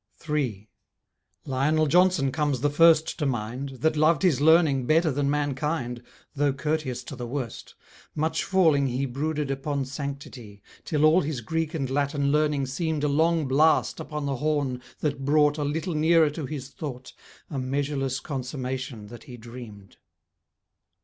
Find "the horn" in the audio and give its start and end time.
14.25-14.81